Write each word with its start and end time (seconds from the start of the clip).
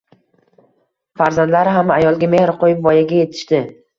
Farzandlar 1.21 1.69
ham 1.75 1.93
ayolga 1.97 2.31
mehr 2.35 2.55
qoʻyib, 2.65 2.83
voyaga 2.89 3.23
yetishdi 3.23 3.63